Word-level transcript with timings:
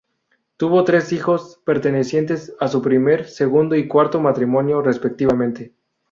Tuvo 0.57 0.83
tres 0.83 1.13
hijos, 1.13 1.61
pertenecientes 1.63 2.55
a 2.59 2.67
su 2.69 2.81
primer, 2.81 3.29
segundo 3.29 3.75
y 3.75 3.87
cuarto 3.87 4.19
matrimonio, 4.19 4.81
respectivamente. 4.81 5.75